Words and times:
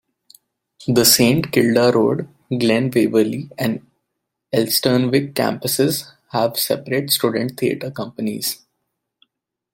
The 0.87 1.05
Saint 1.05 1.51
Kilda 1.51 1.91
Road, 1.93 2.27
Glen 2.49 2.89
Waverley 2.89 3.51
and 3.55 3.85
Elsternwick 4.51 5.33
campuses 5.33 6.11
have 6.31 6.57
separate 6.57 7.11
student 7.11 7.59
theatre 7.59 7.91
companies. 7.91 8.65